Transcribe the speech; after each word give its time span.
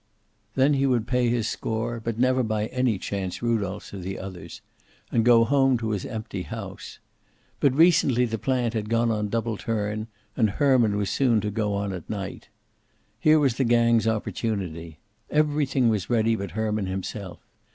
Then 0.55 0.73
he 0.73 0.87
would 0.87 1.05
pay 1.05 1.29
his 1.29 1.47
score, 1.47 1.99
but 1.99 2.17
never 2.17 2.41
by 2.41 2.65
any 2.69 2.97
chance 2.97 3.43
Rudolph's 3.43 3.93
or 3.93 3.99
the 3.99 4.17
others, 4.17 4.61
and 5.11 5.23
go 5.23 5.43
home 5.43 5.77
to 5.77 5.91
his 5.91 6.07
empty 6.07 6.41
house. 6.41 6.97
But 7.59 7.75
recently 7.75 8.25
the 8.25 8.39
plant 8.39 8.73
had 8.73 8.89
gone 8.89 9.11
on 9.11 9.29
double 9.29 9.57
turn, 9.57 10.07
and 10.35 10.49
Herman 10.49 10.97
was 10.97 11.11
soon 11.11 11.39
to 11.41 11.51
go 11.51 11.75
on 11.75 11.93
at 11.93 12.09
night. 12.09 12.49
Here 13.19 13.37
was 13.37 13.57
the 13.57 13.63
gang's 13.63 14.07
opportunity. 14.07 14.97
Everything 15.29 15.87
was 15.87 16.09
ready 16.09 16.35
but 16.35 16.49
Herman 16.57 16.87
himself. 16.87 17.37